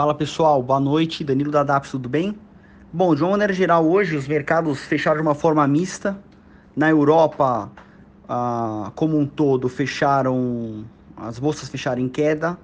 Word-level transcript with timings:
Fala 0.00 0.14
pessoal, 0.14 0.62
boa 0.62 0.80
noite, 0.80 1.22
Danilo 1.22 1.50
da 1.50 1.62
DAPS, 1.62 1.90
tudo 1.90 2.08
bem? 2.08 2.34
Bom, 2.90 3.14
de 3.14 3.22
uma 3.22 3.32
maneira 3.32 3.52
geral, 3.52 3.86
hoje 3.86 4.16
os 4.16 4.26
mercados 4.26 4.80
fecharam 4.80 5.20
de 5.20 5.22
uma 5.22 5.34
forma 5.34 5.68
mista. 5.68 6.16
Na 6.74 6.88
Europa, 6.88 7.70
ah, 8.26 8.90
como 8.94 9.18
um 9.18 9.26
todo, 9.26 9.68
fecharam, 9.68 10.86
as 11.14 11.38
bolsas 11.38 11.68
fecharam 11.68 12.00
em 12.00 12.08
queda, 12.08 12.56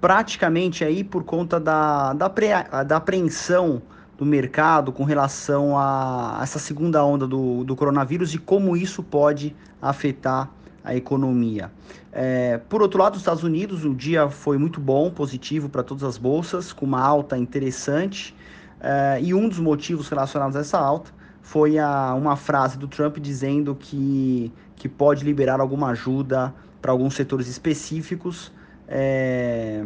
praticamente 0.00 0.84
aí 0.84 1.02
por 1.02 1.24
conta 1.24 1.58
da, 1.58 2.12
da, 2.12 2.30
pre, 2.30 2.50
da 2.86 2.96
apreensão 2.96 3.82
do 4.16 4.24
mercado 4.24 4.92
com 4.92 5.02
relação 5.02 5.76
a 5.76 6.38
essa 6.44 6.60
segunda 6.60 7.04
onda 7.04 7.26
do, 7.26 7.64
do 7.64 7.74
coronavírus 7.74 8.34
e 8.34 8.38
como 8.38 8.76
isso 8.76 9.02
pode 9.02 9.52
afetar 9.80 10.48
a 10.84 10.94
economia. 10.94 11.70
É, 12.12 12.58
por 12.68 12.82
outro 12.82 13.00
lado, 13.00 13.12
nos 13.12 13.22
Estados 13.22 13.42
Unidos, 13.42 13.84
o 13.84 13.94
dia 13.94 14.28
foi 14.28 14.58
muito 14.58 14.80
bom, 14.80 15.10
positivo 15.10 15.68
para 15.68 15.82
todas 15.82 16.02
as 16.02 16.18
bolsas, 16.18 16.72
com 16.72 16.84
uma 16.84 17.00
alta 17.00 17.38
interessante. 17.38 18.34
É, 18.80 19.20
e 19.22 19.32
um 19.32 19.48
dos 19.48 19.58
motivos 19.58 20.08
relacionados 20.08 20.56
a 20.56 20.60
essa 20.60 20.78
alta 20.78 21.10
foi 21.40 21.78
a, 21.78 22.14
uma 22.14 22.36
frase 22.36 22.76
do 22.76 22.88
Trump 22.88 23.18
dizendo 23.18 23.74
que, 23.74 24.52
que 24.76 24.88
pode 24.88 25.24
liberar 25.24 25.60
alguma 25.60 25.90
ajuda 25.90 26.54
para 26.80 26.90
alguns 26.90 27.14
setores 27.14 27.46
específicos, 27.46 28.52
é, 28.88 29.84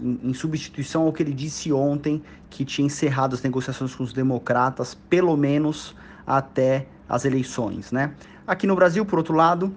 em, 0.00 0.20
em 0.22 0.34
substituição 0.34 1.02
ao 1.02 1.12
que 1.12 1.22
ele 1.22 1.34
disse 1.34 1.72
ontem, 1.72 2.22
que 2.48 2.64
tinha 2.64 2.86
encerrado 2.86 3.34
as 3.34 3.42
negociações 3.42 3.94
com 3.94 4.04
os 4.04 4.12
democratas, 4.12 4.94
pelo 4.94 5.36
menos 5.36 5.94
até 6.26 6.86
as 7.08 7.24
eleições. 7.24 7.90
Né? 7.90 8.14
Aqui 8.46 8.66
no 8.66 8.74
Brasil, 8.74 9.04
por 9.04 9.18
outro 9.18 9.34
lado, 9.34 9.74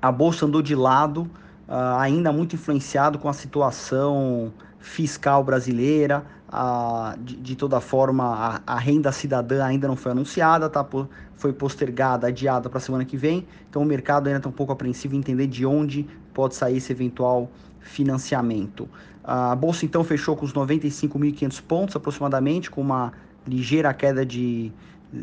a 0.00 0.10
bolsa 0.10 0.46
andou 0.46 0.60
de 0.60 0.74
lado, 0.74 1.30
uh, 1.68 1.98
ainda 1.98 2.32
muito 2.32 2.56
influenciado 2.56 3.18
com 3.18 3.28
a 3.28 3.32
situação 3.32 4.52
fiscal 4.80 5.44
brasileira. 5.44 6.24
Uh, 6.48 7.18
de, 7.18 7.36
de, 7.36 7.56
toda 7.56 7.80
forma, 7.80 8.24
a, 8.66 8.74
a, 8.74 8.78
renda 8.78 9.10
cidadã 9.10 9.64
ainda 9.64 9.88
não 9.88 9.96
foi 9.96 10.12
anunciada, 10.12 10.68
tá, 10.68 10.86
foi 11.34 11.50
postergada, 11.50 12.26
adiada 12.26 12.68
para 12.68 12.76
a 12.76 12.80
semana 12.80 13.06
que 13.06 13.16
vem. 13.16 13.46
Então, 13.70 13.80
o 13.80 13.86
mercado 13.86 14.26
ainda 14.26 14.38
está 14.38 14.50
um 14.50 14.52
pouco 14.52 14.70
apreensivo 14.70 15.14
em 15.14 15.18
entender 15.18 15.46
de 15.46 15.64
onde 15.64 16.06
pode 16.34 16.54
sair 16.54 16.76
esse 16.76 16.92
eventual 16.92 17.50
financiamento. 17.80 18.88
A 19.24 19.54
bolsa 19.54 19.86
então 19.86 20.02
fechou 20.02 20.36
com 20.36 20.44
os 20.44 20.52
95.500 20.52 21.62
pontos 21.62 21.96
aproximadamente, 21.96 22.70
com 22.70 22.80
uma 22.80 23.12
ligeira 23.46 23.94
queda 23.94 24.26
de 24.26 24.72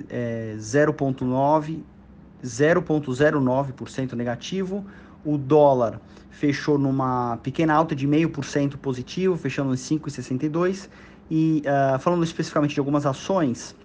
é, 0.09 0.55
0,9 0.57 1.81
0,09% 2.43 4.13
negativo. 4.13 4.85
O 5.23 5.37
dólar 5.37 5.99
fechou 6.29 6.77
numa 6.77 7.37
pequena 7.43 7.73
alta 7.73 7.95
de 7.95 8.07
0,5% 8.07 8.77
positivo, 8.77 9.37
fechando 9.37 9.73
em 9.73 9.77
5,62. 9.77 10.89
E 11.31 11.61
uh, 11.65 11.99
falando 11.99 12.23
especificamente 12.23 12.73
de 12.73 12.79
algumas 12.79 13.05
ações, 13.05 13.75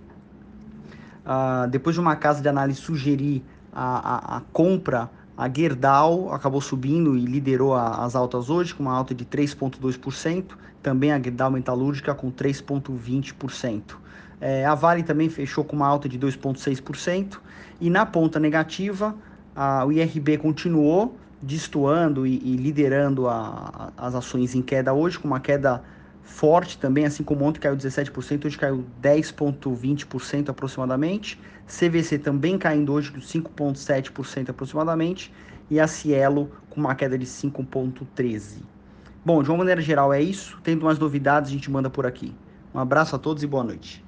uh, 1.27 1.69
depois 1.69 1.95
de 1.95 2.01
uma 2.01 2.17
casa 2.17 2.41
de 2.41 2.49
análise 2.49 2.81
sugerir 2.81 3.43
a, 3.73 4.35
a, 4.35 4.37
a 4.39 4.41
compra, 4.53 5.11
a 5.37 5.49
Gerdau 5.49 6.33
acabou 6.33 6.61
subindo 6.61 7.17
e 7.17 7.25
liderou 7.25 7.75
a, 7.75 8.05
as 8.05 8.15
altas 8.15 8.49
hoje, 8.49 8.75
com 8.75 8.85
uma 8.85 8.93
alta 8.93 9.15
de 9.15 9.25
3,2%. 9.25 10.45
Também 10.83 11.13
a 11.13 11.21
Gerdau 11.21 11.51
Metalúrgica 11.51 12.15
com 12.15 12.31
3,20%. 12.31 13.97
É, 14.41 14.65
a 14.65 14.75
Vale 14.75 15.03
também 15.03 15.29
fechou 15.29 15.65
com 15.65 15.75
uma 15.75 15.87
alta 15.87 16.09
de 16.09 16.19
2,6%. 16.19 17.39
E 17.81 17.91
na 17.91 18.07
ponta 18.07 18.39
negativa, 18.39 19.15
a, 19.57 19.85
o 19.85 19.93
IRB 19.93 20.39
continuou 20.39 21.17
destoando 21.43 22.27
e, 22.27 22.37
e 22.37 22.57
liderando 22.57 23.29
a, 23.29 23.93
as 23.97 24.15
ações 24.15 24.55
em 24.55 24.63
queda 24.63 24.93
hoje, 24.93 25.19
com 25.19 25.27
uma 25.27 25.41
queda 25.41 25.83
forte 26.25 26.79
também, 26.79 27.05
assim 27.05 27.23
como 27.23 27.45
ontem 27.45 27.61
caiu 27.61 27.77
17%, 27.77 28.47
hoje 28.47 28.59
caiu 28.59 28.85
10,20% 29.03 30.49
aproximadamente. 30.49 31.39
CVC 31.67 32.19
também 32.19 32.59
caindo 32.59 32.93
hoje 32.93 33.13
5,7% 33.13 34.51
aproximadamente. 34.51 35.33
E 35.71 35.79
a 35.79 35.87
Cielo 35.87 36.51
com 36.69 36.81
uma 36.81 36.95
queda 36.95 37.17
de 37.17 37.27
5,13%. 37.27 38.63
Bom, 39.25 39.43
de 39.43 39.49
uma 39.49 39.59
maneira 39.59 39.81
geral 39.81 40.13
é 40.13 40.21
isso. 40.21 40.59
Tendo 40.63 40.85
mais 40.85 40.99
novidades, 40.99 41.51
a 41.51 41.55
gente 41.55 41.71
manda 41.71 41.89
por 41.89 42.05
aqui. 42.05 42.35
Um 42.75 42.79
abraço 42.79 43.15
a 43.17 43.19
todos 43.19 43.43
e 43.43 43.47
boa 43.47 43.65
noite. 43.65 44.03